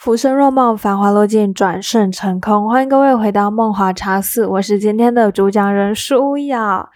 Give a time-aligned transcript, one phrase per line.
[0.00, 2.66] 浮生若梦，繁华落尽，转瞬成空。
[2.66, 6.88] 欢迎各位回到梦华茶室，我是今天的主讲人舒雅。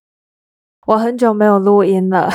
[0.87, 2.31] 我很久没有录音了，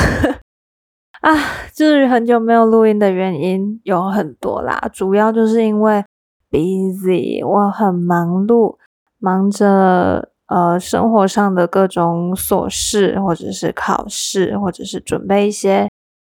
[1.22, 1.34] 啊，
[1.74, 6.06] 就是很久没有录音的原因有很多啦，主要就是因为
[6.52, 8.78] busy，我很忙碌，
[9.18, 15.90] 忙着呃生活上的各种琐事，或者是考试，或者是准备一些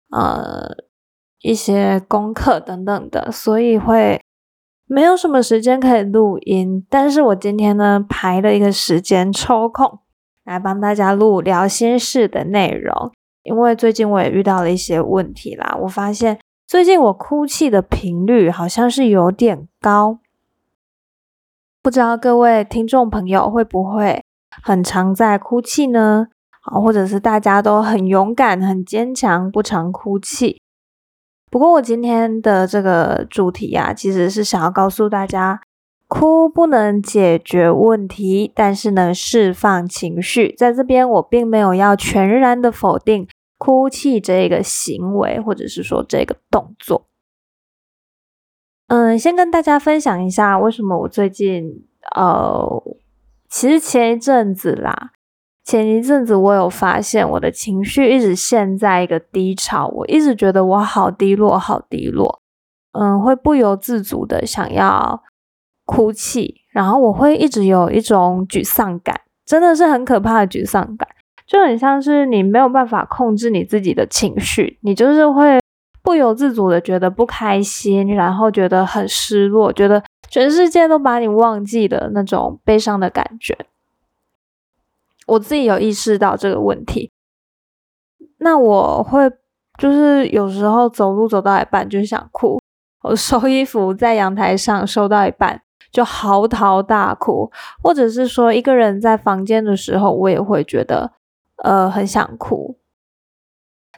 [0.09, 0.89] 呃。
[1.41, 4.21] 一些功课等等的，所以会
[4.85, 6.85] 没有什么时间可以录音。
[6.89, 9.99] 但是我今天呢排了一个时间抽空
[10.45, 13.11] 来帮大家录聊心事的内容，
[13.43, 15.77] 因为最近我也遇到了一些问题啦。
[15.81, 20.19] 我发现最近我哭泣的频率好像是有点高，
[21.81, 24.23] 不知道各位听众朋友会不会
[24.61, 26.27] 很常在哭泣呢？
[26.61, 30.61] 好，或者是大家都很勇敢、很坚强，不常哭泣。
[31.51, 35.61] 不过我今天的这个主题啊，其实是想要告诉大家，
[36.07, 40.55] 哭不能解决问题，但是能释放情绪。
[40.57, 47.05] 在这边，我并没有要全然的否定哭泣这个行为，或者是说这个动作。
[48.87, 52.83] 嗯，先跟大家分享一下，为什么我最近呃，
[53.49, 55.11] 其实前一阵子啦。
[55.71, 62.41] 前一阵子，我有发现我的情绪一直陷在一个低潮，我一直觉得我好低落，好低落，
[62.91, 65.23] 嗯，会不由自主的想要
[65.85, 71.07] 哭泣，然后我会一直有一种沮丧感，真的是很可怕的沮丧感，
[71.47, 75.57] 就很像是你没有办法控制你自己的情绪，你就是会
[76.03, 83.57] 不由自主的觉得不开心，然后觉得很失落，觉得全世界都把你忘记的那种悲伤的感觉。
[85.31, 87.09] 我自己有意识到这个问题，
[88.39, 89.31] 那我会
[89.79, 92.59] 就是有时候走路走到一半就想哭，
[93.03, 97.49] 我收衣服在阳台上收到一半就嚎啕大哭，
[97.81, 101.13] 或者是说一个人在房间的时候，我也会觉得
[101.63, 102.77] 呃很想哭。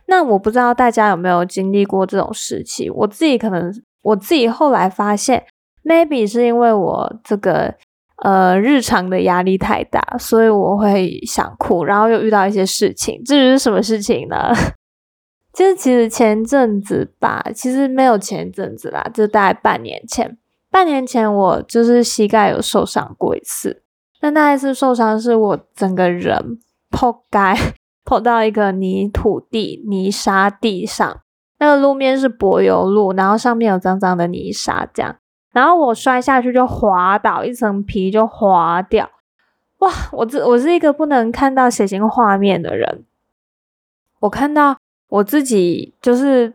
[0.06, 2.92] 那我不知道大家有没有经历过这种时期？
[2.92, 3.74] 我自己可能
[4.04, 5.48] 我自己后来发现
[5.84, 7.74] ，maybe 是因为我这个。
[8.24, 13.22] 呃，日常的压力太大，所以我会想哭，然后又遇到一些事情。
[13.26, 14.54] 至于是什么事情呢？
[15.52, 20.38] 就是其实前阵子吧，其实没有前阵子啦，就大概半年前。
[20.72, 23.84] 半年前我就是膝盖有受伤过一次，
[24.22, 26.60] 但那一次受伤是我整个人
[26.90, 27.56] 破盖
[28.06, 31.20] 破到一个泥土地、泥沙地上，
[31.60, 35.18] 那个路面是柏油路，然后上面有脏脏的泥沙，这样。
[35.53, 39.09] 然后我摔下去就滑倒，一层皮就滑掉。
[39.78, 39.90] 哇！
[40.12, 43.06] 我这我是一个不能看到血腥画面的人。
[44.19, 44.75] 我看到
[45.09, 46.52] 我自己就是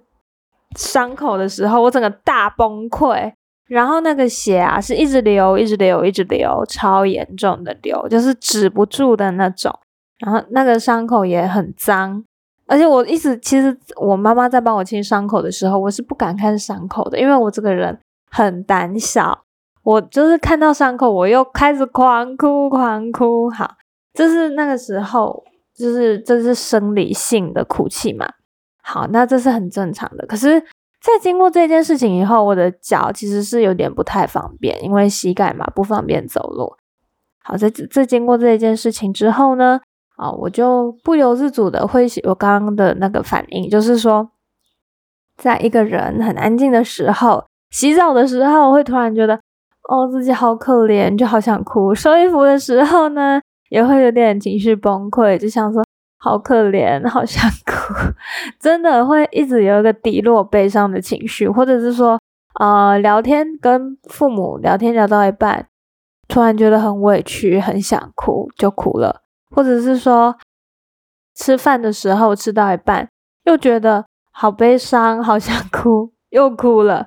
[0.75, 3.32] 伤口的时候，我整个大崩溃。
[3.69, 9.78] 然后那个血啊，是一直流，一直流，一直流，超严重的流，就是止不住的那种。
[10.19, 12.25] 然后那个伤口也很脏，
[12.66, 17.97] 而且我一直其实我妈妈在帮我清伤口的时候，我是不敢看伤口的，因为我这个人。
[18.31, 19.44] 很胆小，
[19.83, 23.49] 我就是看到伤口，我又开始狂哭狂哭。
[23.50, 23.77] 好，
[24.12, 25.44] 就是那个时候，
[25.75, 28.28] 就是这是生理性的哭泣嘛。
[28.83, 30.27] 好，那这是很正常的。
[30.27, 30.61] 可是，
[31.00, 36.75] 在经过这件事情以后，我的脚其实是有点不太方便，因为膝盖嘛不方便走路。
[37.43, 39.81] 好，在在经过这一件事情之后呢，
[40.17, 44.31] 啊，我就不由自主的会我刚刚的那个反应，就是说，
[45.37, 47.47] 在一个人很安静的时候。
[47.71, 49.39] 洗澡的时候，会突然觉得，
[49.89, 51.95] 哦，自己好可怜，就好想哭。
[51.95, 53.41] 收衣服的时候呢，
[53.71, 55.84] 也会有点情绪崩溃，就想说，
[56.19, 57.95] 好可怜，好想哭，
[58.59, 62.19] 真的会一直有一个低落、悲伤的情绪，或者是说，
[62.59, 65.67] 呃，聊天跟父母聊天聊到一半，
[66.27, 69.23] 突然觉得很委屈，很想哭，就哭了，
[69.55, 70.37] 或者是说，
[71.35, 73.09] 吃饭的时候吃到一半，
[73.45, 77.06] 又觉得好悲伤，好想哭，又哭了。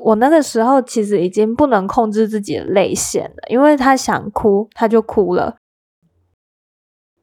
[0.00, 5.56] 我那个时候其实已经不能控制自己的泪腺了，因为他想哭，他就哭了。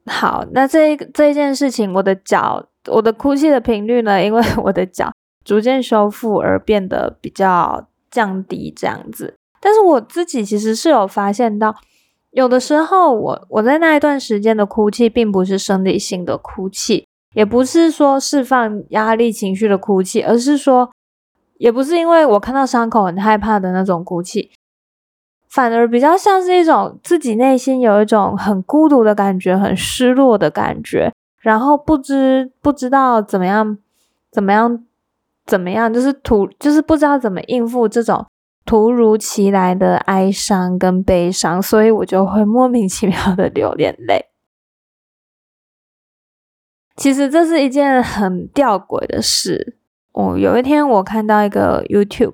[0.06, 5.12] 好，那这这一件事情，我的脚，我的哭泣的频率呢，因为我的脚
[5.44, 9.34] 逐渐修复而变得比较降低这样子。
[9.60, 11.74] 但是我自己其实是有发现到，
[12.30, 20.90] 有的时候我我在那一段时间的哭泣，并不是生理性的哭泣，也不是说释放压力情绪的哭泣，而是说。
[21.58, 24.50] 也不是因为我看到伤口很害怕的那种哭泣，
[25.48, 33.78] 反而比较像是一种自己内心有一种很孤独的感觉，很失落的感觉，然后不知不知道怎么样
[34.30, 34.84] 怎么样
[35.46, 38.26] 怎么样，就是突就是不知道怎么应付这种
[38.64, 44.26] 突如其来的哀伤跟悲伤，所以我就会莫名其妙的流眼泪。
[46.96, 49.75] 其实这是一件很吊诡的事。
[50.16, 52.32] 我有一天我看到一个 YouTube，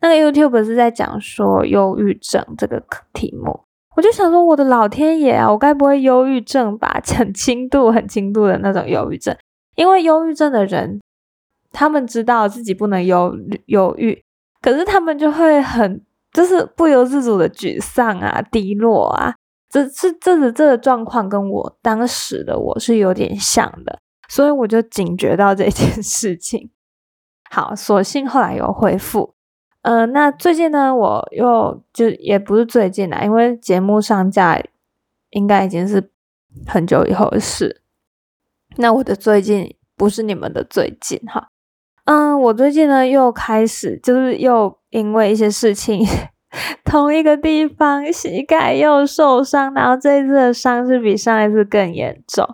[0.00, 2.82] 那个 YouTube 是在讲说忧郁症这个
[3.12, 3.60] 题目，
[3.94, 6.98] 我就想说我的老天爷啊，我该不会忧郁症吧？
[7.14, 9.36] 很轻度、很轻度的那种忧郁症。
[9.76, 10.98] 因为忧郁症的人，
[11.70, 13.36] 他们知道自己不能忧
[13.66, 14.24] 忧郁，
[14.62, 16.02] 可是他们就会很
[16.32, 19.34] 就是不由自主的沮丧啊、低落啊。
[19.68, 23.98] 这是这个这个状况跟我当时的我是有点像的，
[24.30, 26.70] 所以我就警觉到这件事情。
[27.50, 29.34] 好，所幸后来有恢复。
[29.82, 34.62] 嗯，那最近呢，我又就也不是最近啦，因为节目上架
[35.30, 36.12] 应该已经是
[36.66, 37.82] 很久以后的事。
[38.76, 41.48] 那我的最近不是你们的最近哈。
[42.04, 46.06] 嗯，我最近呢又开始就是又因为一些事情，
[46.84, 52.46] 同一个地方膝盖又受伤，然后这一次的伤是比上一次更严重。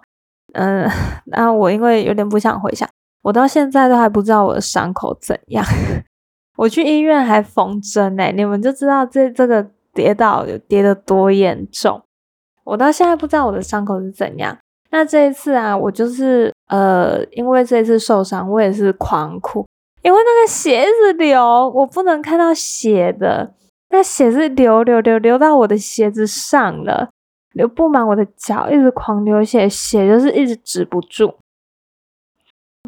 [0.55, 0.89] 嗯，
[1.27, 2.89] 那我因为有点不想回想。
[3.27, 5.65] 我到现在都还不知道我的伤口怎样，
[6.57, 12.01] 我去医院还缝针哎，你们就知道这这个跌倒有跌得多严重。
[12.63, 14.57] 我到现在不知道我的伤口是怎样。
[14.91, 19.67] 那这一次啊，我就是呃，因为这一次受伤，我也是狂哭，
[20.03, 23.55] 因为那个血是流，我不能看到血的，
[23.91, 27.11] 那血是流流流流到我的鞋子上了，
[27.55, 31.35] 流布满我的脚，一直狂流血，血就是一直止不住。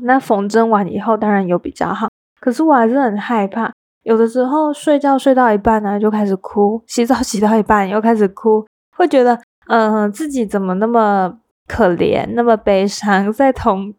[0.02, 2.08] 那缝针完以后，当然有比较好，
[2.40, 3.72] 可是我还是很害怕。
[4.02, 8.66] 有的时候睡觉睡到一半呢，就开始哭；洗澡 洗到一半又开始哭，
[8.96, 13.92] 会觉得嗯，自己怎么那么可怜，那么悲伤， 在同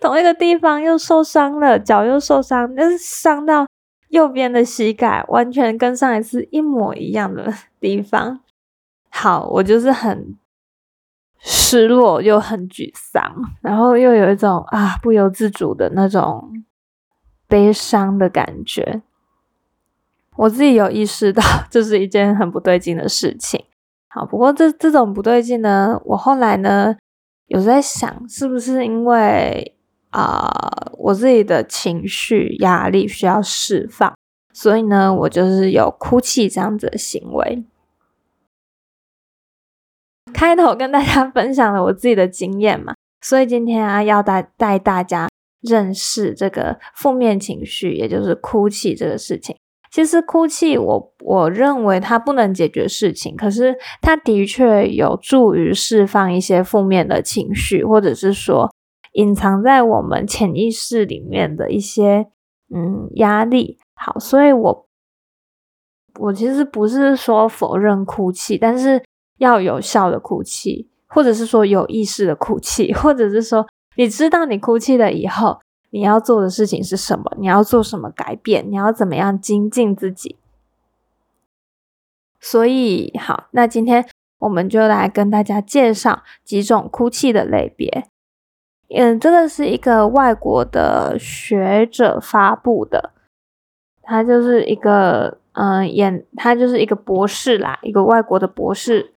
[0.00, 3.66] 同一个地方又受伤了，脚又受伤，但是伤到
[4.08, 8.40] 右边的膝盖，完全跟上一次一模一样的地方。
[9.10, 10.36] 好，我就是很。
[11.40, 13.22] 失落又很沮丧，
[13.60, 16.64] 然后又有一种啊不由自主的那种
[17.46, 19.02] 悲伤的感觉。
[20.36, 23.64] 我自己有意识到 这是一件很不对劲的事情。
[24.08, 26.96] 好，不过这这种不对劲呢，我后来呢
[27.46, 29.76] 有在想，是不是因为
[30.10, 30.48] 啊
[30.98, 34.14] 我自己的情绪压力需要释放，
[34.52, 37.64] 所以呢我就是有哭泣这样子的行为。
[40.32, 45.28] 开头跟大家分享了我自己的经验嘛， 所以今天啊要带带大家
[45.60, 49.56] 认识这个负面情绪，也就是哭泣这个事情。
[49.90, 58.70] 其实哭泣，我我认为它不能解决事情，可是它的确有助于释放一些负面的情绪，或者是说
[59.14, 62.26] 隐藏在我们潜意识里面的一些
[62.74, 63.78] 嗯压力。
[63.94, 64.86] 好，所以我
[66.20, 69.02] 我其实不是说否认哭泣，但是。
[69.38, 77.24] 要有效的哭泣，或者是说有意识的哭泣， 或者是说你知道你哭泣了以后，你要做的事情是什么？
[77.38, 78.70] 你要做什么改变？
[78.70, 80.36] 你要怎么样精进自己？
[82.40, 84.08] 所以好，那今天
[84.38, 88.06] 我们就来跟大家介绍几种哭泣的类别。
[88.90, 93.12] 嗯，这个是一个外国的学者发布的，
[94.02, 99.14] 他就是一个嗯演，他就是一个博士啦，一个外国的博士。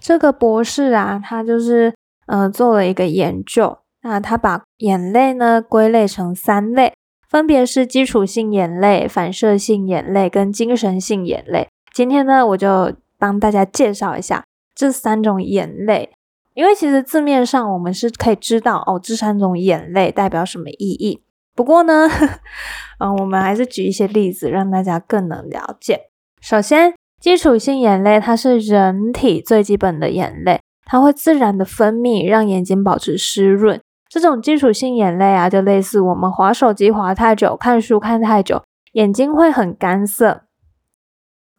[0.00, 1.94] 这个博士啊，他就是
[2.26, 6.94] 呃做了一个研究，那他把眼泪呢归类成三类，
[7.28, 11.68] 分别是基础性眼泪、反射性眼泪跟精神性眼泪。
[11.92, 16.10] 今天呢，我就帮大家介绍一下这三种眼泪，
[16.54, 21.22] 因为其实字面上我们是可以知道哦，这三种眼泪代表什么意义。
[21.54, 22.08] 不过呢，
[23.00, 26.10] 嗯，我们还是举一些例子，让大家更能了解。
[26.40, 26.94] 首先。
[27.20, 33.80] 基础性眼泪，它是人体最基本的眼泪，它会自然的分泌，让眼睛保持湿润。
[34.08, 40.44] 这种基础性眼泪啊，就类似我们滑手机滑太久、看书看太久，眼睛会很干涩。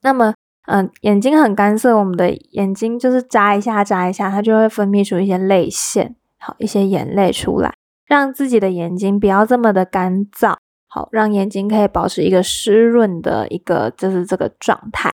[0.02, 0.34] 那么，
[0.66, 7.74] 嗯，眼睛很干涩，我们的眼睛就是眨一下、眨一下，它就会分泌出一些泪腺，好，一些眼泪出来，
[8.08, 10.56] 让自己的眼睛不要这么的干燥，
[10.88, 15.12] 好，让眼睛可以保持一个湿润的一个就是这个状态。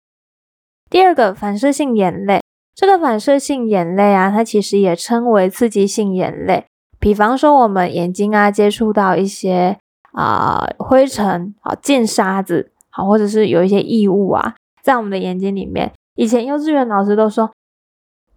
[0.91, 2.41] 第二个反射性眼泪，
[2.75, 6.65] 这个反射性眼泪啊，它其实也称为刺激性眼泪。
[6.99, 9.77] 比方说，我们眼睛啊接触到一些
[10.11, 15.93] 啊灰尘、好进沙子、好或者是有一些异物啊，在我们的眼睛里面。
[16.15, 17.49] 以前幼稚园老师都说，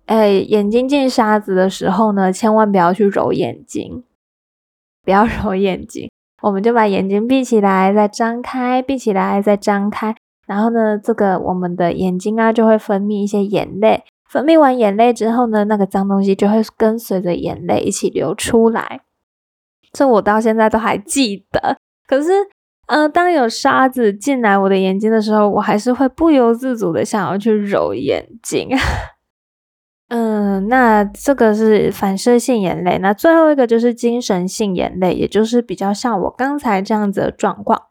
[0.06, 4.04] 哎，眼睛进沙子的时候呢，千万不要去揉眼睛，
[5.02, 6.08] 不要 揉眼睛。
[6.40, 10.14] 我们就把眼睛闭起来，再张开，闭起来，再张开。
[10.46, 14.04] 然后呢，这个我们的眼睛啊，就会分泌一些眼泪。
[14.28, 19.00] 分泌完眼泪之后呢，那个脏东西就会跟随着眼泪一起流出来。
[19.92, 21.76] 这我到现在都还记得。
[22.06, 22.32] 可是，
[22.88, 28.68] 呃，当有沙子进来我的眼睛的时候，我还是会不由自主的想要去揉眼睛。
[30.08, 32.98] 嗯，那这个是反射性眼泪。
[32.98, 37.84] 那最后一个就是精神性眼泪，也就是比较像我刚才这样子的状况。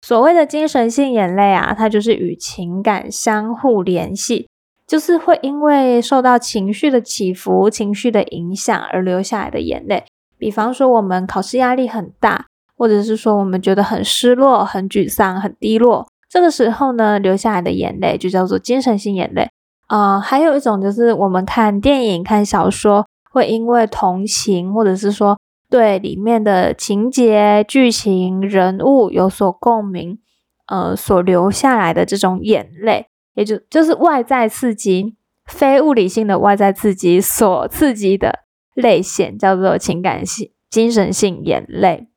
[0.00, 4.48] 所谓的精神性眼泪啊，它就是与情感相互联系。
[4.86, 10.02] 就是会因为受到情绪的起伏、情绪的影响而流下来的眼泪。
[10.38, 19.50] 比方说，我们考试压力很大，或者是说我们觉得很失落、很沮丧、很低落，这个时候呢，流下来的眼泪就叫做精神性眼泪。
[19.88, 25.38] 啊，还有一种就是我们看电影、看小说，会因为同情，或者是说
[25.70, 30.18] 对里面的情节、剧情、人物有所共鸣，
[30.66, 33.08] 呃，所流下来的这种眼泪。
[33.34, 38.40] 也就就是外在刺激，非物理性的外在刺激所刺激的
[38.74, 42.08] 泪腺，叫做情感性、精神性眼泪。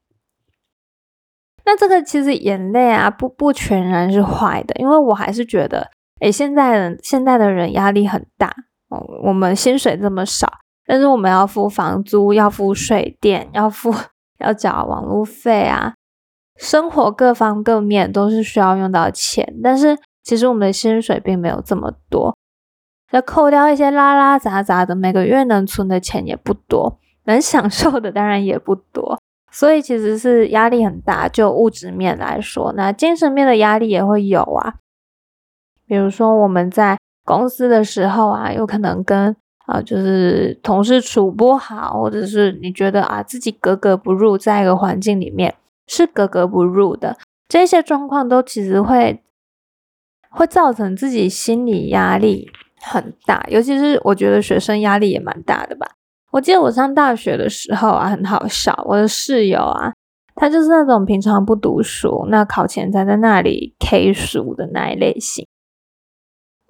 [1.63, 8.51] 那这个其实眼泪啊，不不全然是坏的，因为我还是觉得，哎，现在人现在的人压力很大
[8.89, 10.51] 哦，我们薪水这么少，
[10.91, 13.95] 但是我们要付房租，要付水电， 要付
[14.39, 15.93] 要缴网络费啊，
[16.57, 19.97] 生活各方各面都是需要用到钱，但是。
[20.23, 22.37] 其实我们的薪水并没有这么多，
[23.09, 29.19] 要扣掉一些拉拉杂杂的，每个月能存的钱也不多，能享受的当然也不多，
[29.51, 31.27] 所以其实是压力很大。
[31.27, 34.75] 就物质面来说，那精神面的压力也会有啊。
[35.87, 39.35] 比如说我们在公司的时候啊，有可能跟
[39.71, 45.55] 啊就是同事处不好，或者是你觉得啊自己格格不入，在一个环境里面
[45.87, 49.21] 是格格不入的，这些状况都其实会。
[50.33, 52.49] 会造成自己心理压力
[52.81, 55.85] 很大，尤其是我觉得学生压力也蛮大的吧。
[56.31, 59.91] 我记得我上大学的时候啊，很好笑，我的室友啊，
[60.35, 65.45] 他就是那种平常不读书，那考前才在那里 K 书的那一类型。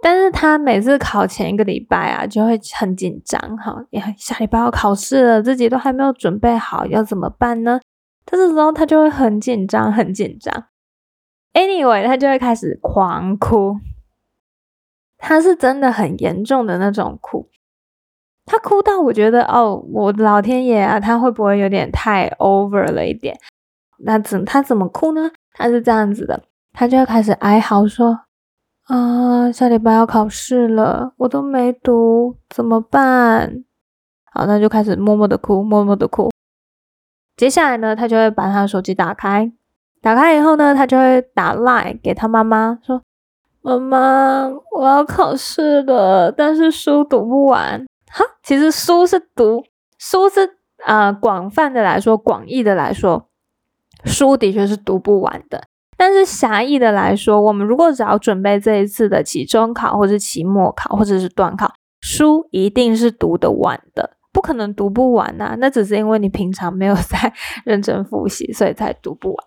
[0.01, 3.85] 但是他每次考前一个礼拜啊，就会很紧张，哈，
[4.17, 7.79] 下礼拜要考试了，自己都还没有准备好，要怎么办呢？
[8.25, 10.65] 这时候他就会很紧张，很紧张。
[11.53, 13.77] Anyway，他就会开始狂哭，
[15.17, 17.49] 他是真的很严重的那种哭，
[18.45, 23.37] 他哭到我觉得哦，我老天爷啊，他会不会有点太 over 了一点？
[23.99, 25.29] 那怎他怎么哭呢？
[25.53, 26.41] 他是这样子的，
[26.71, 28.21] 他就会开始哀嚎说
[28.91, 33.63] ：“啊，下礼拜要考试了，我都没读，怎么办？”
[34.33, 36.29] 好，那就开始默默的哭，默默的哭。
[37.37, 39.49] 接下来呢，他就会把他的手机打开。
[40.01, 43.01] 打开以后呢，他就会打来给他妈妈说
[43.63, 49.63] ：“妈妈，我要考试了，但是书读不完。”哈，其实书是读，
[49.97, 53.29] 书是啊，广泛的来说，广义的来说，
[54.03, 55.63] 书的确是读不完的。
[56.01, 65.55] 但是狭义的来说，我们如果只要准备这一次的期中考，或者期末考，或者是段考，书一定是读得完的，不可能读不完呐。
[65.59, 67.31] 那只是因为你平常没有 在
[67.65, 69.45] 认真复习，所以才读不完。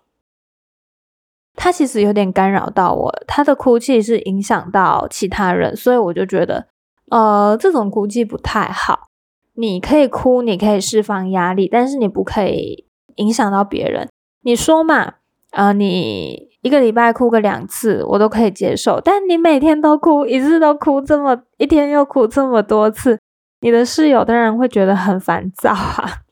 [1.57, 6.67] 他其实有点干扰到我，他的哭泣是影响到其他人，所以我就觉得，
[7.11, 9.09] 呃，这种哭泣不太好。
[9.55, 14.07] 你可以哭，你可以释放压力，但是你不可以影响到别人。
[14.43, 15.15] 你说嘛，
[15.55, 18.99] 呃，你一个礼拜哭个两次，我都可以接受。
[18.99, 23.17] 但你每天都哭，一次都哭这么一天又哭这么多次，
[23.61, 26.23] 你的室友当然会觉得很烦躁啊。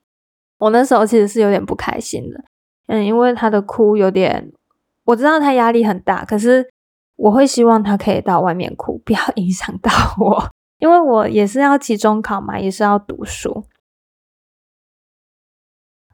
[0.60, 2.42] 我那时候其实是有点不开心的，
[2.86, 4.50] 嗯，因为他的哭有点。
[5.04, 6.66] 我知道他压力很大，可是
[7.16, 10.48] 我会希望他可以到外面哭，不要影响到我，
[10.80, 13.64] 因为我也是要期中考嘛，也是要读书。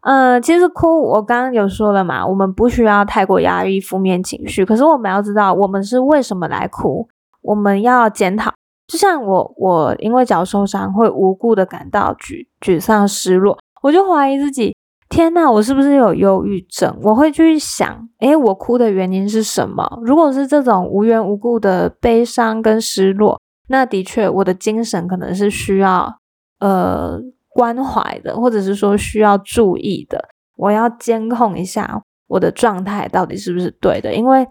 [0.09, 7.09] 嗯，其实哭，我刚刚有说了嘛，我们不需要太过压抑负面情绪，可是我们要知道我们是为什么来哭，
[7.43, 8.53] 我们要检讨。
[8.87, 14.77] 就像我，我因为脚受伤会无故的感到沮沮丧、失落，我就怀疑自己。
[15.09, 16.97] 天呐，我是不是有忧郁症？
[17.03, 19.85] 我会去想，诶，我哭的原因是什么？
[20.03, 26.19] 如果是这种无缘无故的悲伤跟失落，那的确我的精神可能是需要
[26.61, 27.21] 呃
[27.57, 30.29] 关怀的，或者是说需要注意的。
[30.57, 34.47] 我要监控一下我的状态到底是不是对的，因为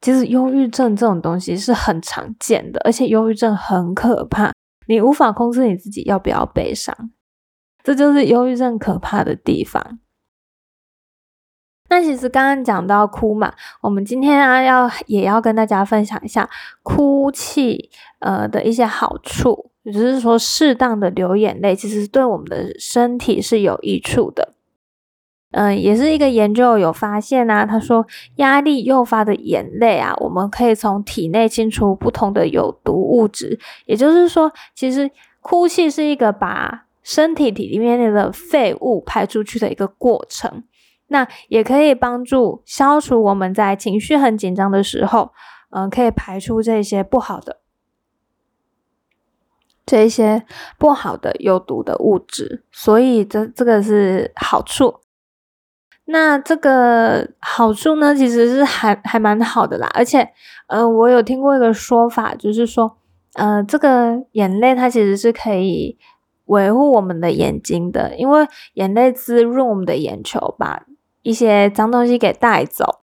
[0.00, 4.52] 其实忧郁症这种东西是很常见的，而且忧郁症很可怕，
[4.88, 7.12] 你无法控制你自己要不要悲伤。
[7.84, 10.00] 这就是忧郁症可怕的地方。
[11.88, 13.52] 那其实刚刚讲到哭嘛，
[13.82, 16.48] 我们今天啊要也要跟大家分享一下
[16.82, 17.90] 哭泣
[18.20, 24.54] 呃的一些好处，也就是说适当的流眼泪，其实对我们的身体是有益处的。
[25.52, 28.06] 嗯，也是一个研究有发现啊，他说
[28.36, 35.10] 压力诱发的眼泪啊，我们可以从体内清除不同的有毒物质，也就是说，其实
[35.40, 40.62] 哭泣是一个把身体体里面的废物排出去的一个过程。
[41.08, 45.32] 那也可以帮助消除我们在情绪很紧张的时候，
[45.70, 47.56] 嗯，可以排出这些不好的、
[49.90, 50.44] 这一些
[50.78, 55.00] 不好的有毒的物质，所以这这个是好处。
[56.04, 59.90] 那这个好处呢，其实是还还蛮好的啦。
[59.94, 60.30] 而且，
[60.68, 62.98] 呃，我有听过一个说法，就是说，
[63.34, 65.98] 呃，这个眼泪它其实是可以
[66.44, 70.84] 维护我们的眼睛的，因为眼泪滋润我们的眼球把。
[71.22, 73.02] 一些脏东西给带走，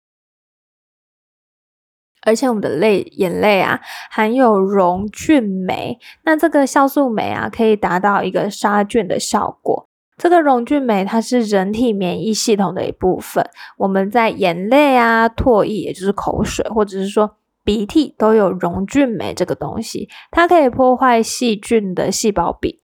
[2.24, 9.88] 而且我们的泪眼泪啊含有溶菌酶，那这个酵素酶啊可以达到一个杀菌的效果。
[10.18, 13.44] 这个溶菌酶它是人体免疫系统的一部分，
[13.78, 22.82] 我们在眼泪啊、唾液，也就是口水，或者是说鼻涕都有溶菌酶这个东西，它可以破坏细菌的细胞壁。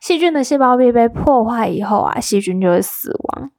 [0.00, 3.50] 细菌的细胞壁被破坏以后啊，细菌就会死亡。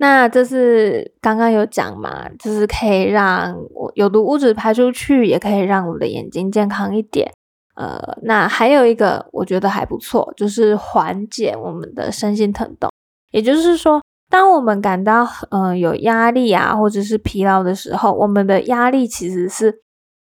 [0.00, 3.56] 那这是刚刚有讲嘛，就是可以让
[3.94, 7.32] 有毒物质排出去，也可以让我们的眼睛健康一点。
[7.74, 12.90] 呃，那还有一个我觉得还不错，就是缓解我们的身心疼痛。
[13.30, 14.00] 也就是说，
[14.30, 19.82] 当我们感到嗯有压力啊，或者是疲劳的时候，我们的压力其实是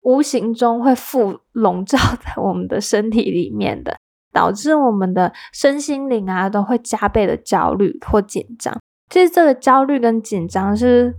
[0.02, 3.96] 无形中会附笼罩在我们的身体里面的，
[4.32, 8.78] 导致我们的身心灵啊都会加倍的焦虑或紧张。
[9.10, 11.14] 其实这个焦虑跟紧张是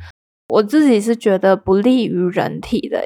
[0.49, 3.05] 我自己是觉得不利于人体的。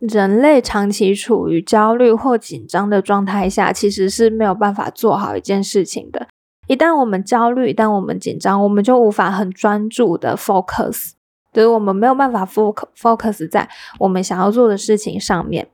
[0.00, 6.28] 人类长期处于焦虑或紧张的状态下，其实是没有办法做好一件事情的。
[6.66, 11.12] 一旦我们焦虑，一旦我们紧张，我们就无法很专注的 focus，
[11.52, 15.68] 就是我们没有办法 focus focus 在我们想要做的事情上面。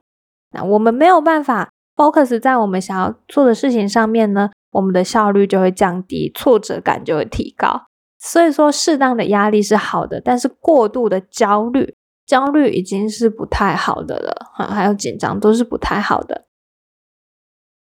[0.53, 4.51] 那我们没有办法 focus 在我们想要做的事情上面呢？
[4.73, 7.87] 我们的效率就会降低，挫折感就会提高。
[8.19, 14.51] 所以说，适当的压力是好的，但是过度的焦虑，焦虑已经是不太好的了。
[14.53, 16.45] 哈，还有紧张都是不太好的。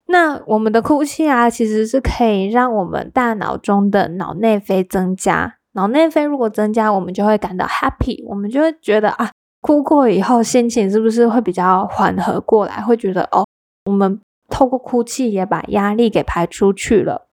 [0.06, 5.58] 那我们的哭泣啊，其实是可以让我们大脑中的脑内啡增加。
[5.72, 12.80] 脑内啡如果增加，我们就会感到 happy，我们就会觉得啊，哭过以后心情是不是会比较缓和过来？
[12.80, 13.44] 会觉得哦，
[13.84, 14.20] 我们。
[14.48, 17.28] 透过哭泣也把压力给排出去了，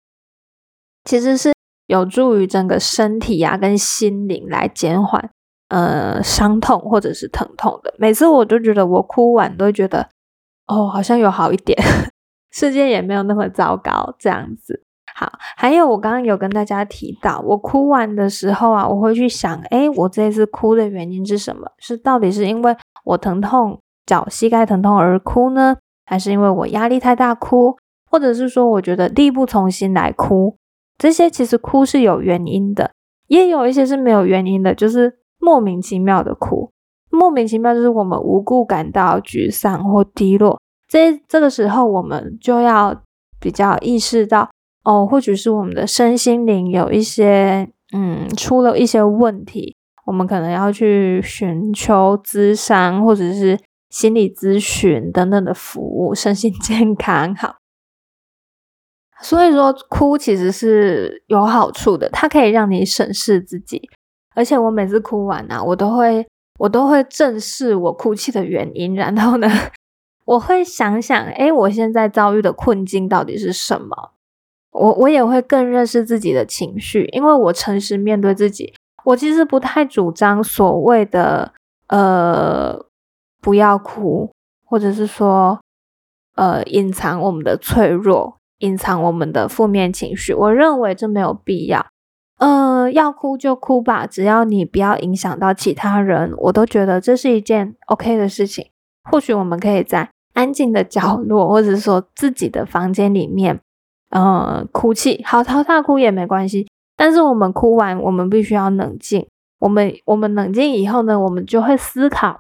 [1.05, 1.53] 其实是
[1.87, 5.31] 有助于整个身体呀跟心灵来减缓
[5.69, 7.95] 呃伤痛或者是疼痛的。
[7.99, 10.09] 每次我都觉得我哭完都觉得
[10.67, 11.79] 哦好像有好一点，
[12.53, 14.85] 世界也没有那么糟糕这样子。
[15.15, 21.73] 好，还有我刚刚有跟大家提到，我哭完的时候啊，我会去想，哎，我这次哭的原因是什么？
[21.79, 25.77] 是到底是因为我疼痛脚膝盖疼痛而哭呢？
[26.09, 27.77] 还是因为我压力太大哭，
[28.11, 30.57] 或者是说我觉得力不从心来哭，
[30.97, 32.93] 这些其实哭是有原因的，
[33.27, 36.71] 也有一些是没有原因的，就是莫名其妙的哭。
[37.11, 43.03] 莫名其妙就是我们无故感到沮丧或低落，这这个时候我们就要
[43.39, 44.49] 比较意识到，
[44.85, 53.59] 哦，或许是我们的身心灵有一些嗯出了一些问题，我们可能要去寻求咨商或者是。
[53.91, 57.57] 心理咨询等等的服务，身心健康好。
[59.21, 63.91] 所以说，哭其实是有好处的，它可以让你审视自己。
[64.37, 66.25] 而且我每次哭完呢，我都会
[66.61, 69.49] 我都会正视我哭泣的原因，然后呢，
[70.25, 74.13] 我会想想，哎，我现在遭遇的困境到底是什么？
[74.71, 78.75] 我我也会更认识自己的情绪，因为我诚实面对自己。
[79.05, 81.55] 我其实不太主张所谓的
[81.89, 82.88] 呃。
[83.41, 84.33] 不要哭，
[84.65, 85.61] 或者是说，
[86.35, 90.35] 呃，隐藏我们的脆弱，隐藏我们的负面情绪。
[90.35, 91.87] 我认为这没有必要。
[92.39, 98.71] 呃，要哭就哭吧，只要你不要影响到其他人，我都觉得这是一件 OK 的事情。
[99.11, 103.61] 或许我们可以在安静的角落，或者说自己的房间里面，
[104.11, 106.69] 呃，哭泣，嚎啕大哭也没关系。
[106.97, 109.27] 但是我们哭完，我们必须要冷静。
[109.59, 112.39] 我们我们冷静以后呢，我们就会思考。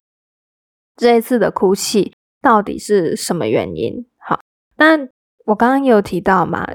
[0.98, 4.04] 这一次的哭泣到底是什么原因？
[4.18, 4.40] 好，
[4.76, 4.98] 那
[5.46, 6.66] 我刚刚有提到嘛，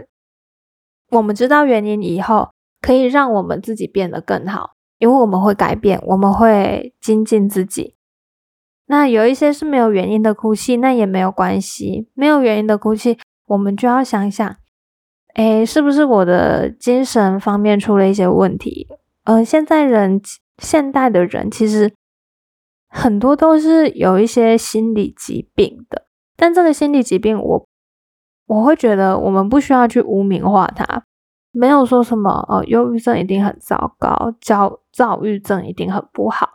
[1.11, 7.95] 我们知道原因以后，可以让我们自己变得更好，因为我们会改变，我们会精进自己。
[8.85, 12.09] 那有一些是没有原因的哭泣，那也没有关系。
[12.13, 14.55] 没有原因的哭泣，我们就要想想，
[15.33, 18.87] 哎，是不是我的精神方面出了一些问题？
[19.25, 20.21] 呃，现在人，
[20.61, 21.93] 现代的人其实
[22.93, 26.05] 很多都是有一些心理疾病的，
[26.37, 27.67] 但这个心理疾病，我
[28.45, 31.03] 我会觉得我们不需要去污名化它，
[31.51, 36.47] 没有说什么哦，忧郁症一定很糟糕，焦躁郁症一定很不好。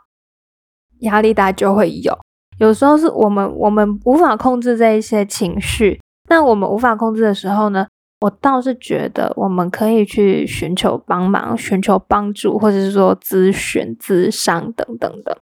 [0.99, 2.17] 压力大就会有，
[2.57, 5.99] 有时候是我们我们无法控制这一些情绪，
[6.29, 7.85] 那我们无法控制的时候呢，
[8.21, 15.37] 我倒是觉得我们可以去寻求帮忙、寻求帮助，或者是说咨询、咨商等等的。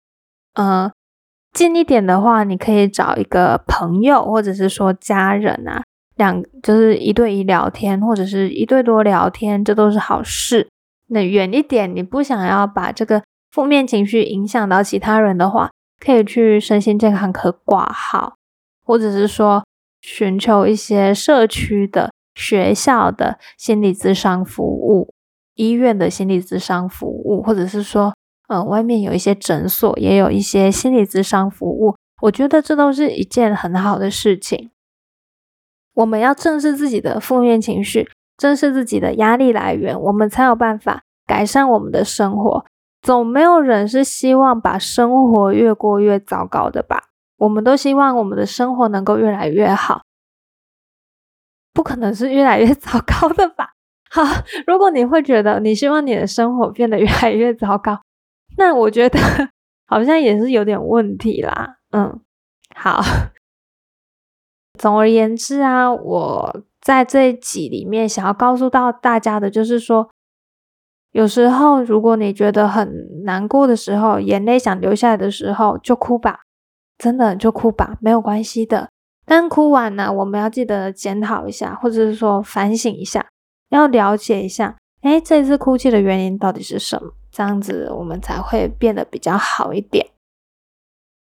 [0.57, 0.93] 呃，
[1.53, 5.83] 近一点的话，你可以找一个朋友，或者是说家人啊，
[6.17, 10.69] 两就是一对一聊天，或者是一对多聊天，这都是好事。
[11.09, 13.23] 那远一点，你不想要把这个。
[13.49, 18.35] 负面情绪影响到其他人的话，可以去身心健康科挂号，
[18.85, 19.65] 或者是说
[20.03, 25.11] 寻求一些社区的、学校的心理咨商服务、
[25.55, 28.13] 医院的心理咨商服务，或者是说，
[28.49, 31.97] 呃，外面有一些诊所也有一些心理咨商服务。
[32.23, 34.71] 我觉得这都是一件很好的事情。
[35.95, 42.65] 我们要正视自己的负面情绪，正视自己的压力来源，我们才有办法改善我们的生活。
[43.03, 47.05] 总没有人是希望把生活越过越糟糕的吧？
[47.39, 50.03] 我们都希望我们的生活能够越来越好，
[51.75, 53.75] 不可能是越来越糟糕的吧？
[54.11, 54.23] 好，
[54.67, 58.01] 如果你会觉得你希望你的生活变得越来越糟糕，
[58.57, 59.19] 那我觉得
[59.87, 61.77] 好像也是有点问题啦。
[61.93, 62.21] 嗯，
[62.75, 63.01] 好。
[64.79, 70.11] 总而言之啊，我在这一集里面想要告诉到大家的就是说。
[71.13, 76.41] 有时候，如果你觉得很难过的时候，眼泪想流下来的时候，就哭吧，
[76.99, 78.91] 真的就哭吧，没有关系的。
[79.25, 83.27] 但哭完呢，我们要记得检讨一下，或者是说反省一下，
[83.71, 87.15] 要了解一下，哎，这次哭泣的原因到底是什么？
[87.37, 90.07] 这样子我们才会变得比较好一点。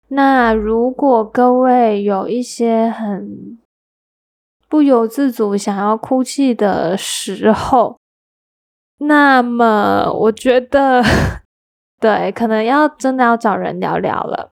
[0.09, 3.57] 那如果各位有一些很
[4.69, 7.97] 不由自主想要哭泣的时候，
[8.99, 11.01] 那么，我觉得，
[11.99, 14.51] 对，可能要真的要找人聊聊了。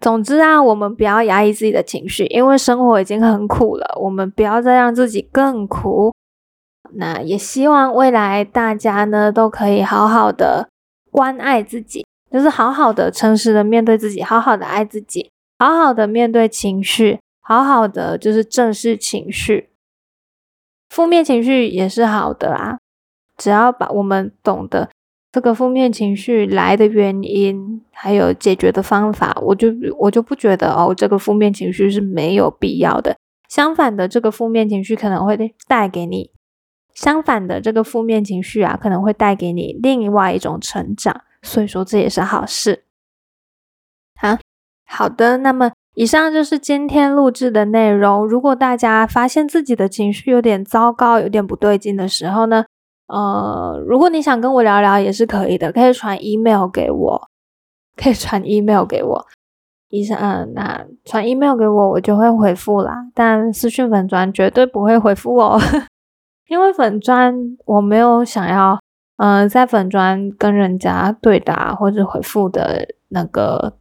[0.00, 6.12] 总之啊，我们不要压抑自己的情绪，因为生活已经很苦了，我们不要再让自己更苦。
[6.94, 10.68] 那也希望未来大家呢都可以好好的
[11.10, 19.70] 关爱自己，就是好好的、诚实的面对自己，好好的爱自己，好好的面对情绪，好好的就是正视情绪。
[20.88, 22.78] 负面情绪也是好的啊，
[23.36, 24.88] 只要把我们懂得
[25.30, 33.16] 这个负面情绪来的原因，还有解决的方法，我就我就不觉得哦，这个负面情绪是没有必要的。
[33.48, 36.30] 相反的，这个负面情绪可能会带给你
[36.98, 41.22] 相反的这个负面情绪啊，可能会带给你另外一种成长。
[41.42, 42.82] 所以说这也是好事。
[44.16, 44.36] 好，
[44.84, 45.70] 好的，那么。
[45.94, 48.24] 以上就是今天录制的内容。
[48.24, 52.64] 如果大家发现自己的情绪有点糟糕、有点不对劲的时候呢，
[53.08, 57.28] 呃，如果你想跟我聊聊也是可以的，可以传 email 给我，
[57.96, 59.26] 可以传 email 给我。
[59.88, 62.94] 以上，嗯，那传 email 给我，我就会回复啦。
[63.12, 65.60] 但私讯粉砖绝对不会回复哦，
[66.48, 68.80] 因为粉砖我没有想要，
[69.18, 73.76] 嗯，在粉砖跟人家对答或者回复的那个。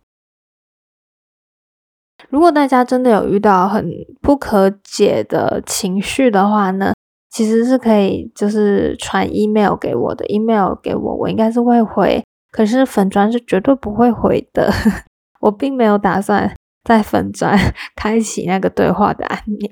[2.29, 3.89] 如果大家真的有遇到很
[4.21, 6.93] 不可解的情绪的话呢，
[7.29, 12.21] 其实是可以就是传 email 给我的，email 给我，我应该是会回。
[12.51, 14.69] 可是粉砖是绝对不会回的，
[15.39, 16.53] 我并没有打算
[16.83, 17.57] 在粉砖
[17.95, 19.69] 开启那个对话的按钮。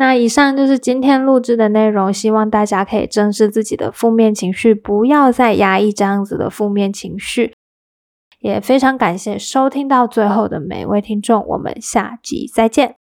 [0.00, 7.52] 那以上就是今天录制的内容，希望大家可以正视自己的负面情绪，不要再压抑这样子的负面情绪。
[8.38, 12.94] 也非常感谢收听到最后的每位听众，我们下集再见。